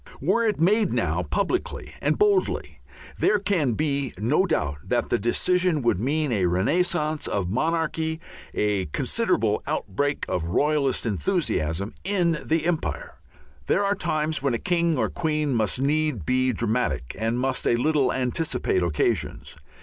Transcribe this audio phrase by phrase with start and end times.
[0.19, 2.79] Were it made now publicly and boldly,
[3.19, 8.19] there can be no doubt that the decision would mean a renascence of monarchy,
[8.51, 13.19] a considerable outbreak of royalist enthusiasm in the Empire.
[13.67, 17.75] There are times when a king or queen must need be dramatic and must a
[17.75, 19.55] little anticipate occasions.